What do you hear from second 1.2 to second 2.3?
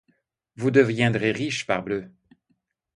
riche, parbleu!